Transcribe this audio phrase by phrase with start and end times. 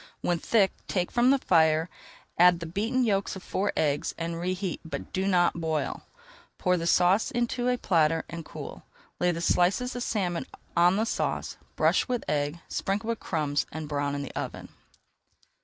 [0.21, 1.87] When thick, take from the fire,
[2.35, 6.01] add the beaten yolks of four eggs, and reheat but do not boil.
[6.57, 8.83] Pour the sauce into a platter, and cool.
[9.19, 13.87] Lay the slices of salmon on the sauce, brush with egg, sprinkle with crumbs and
[13.87, 14.69] brown in the oven.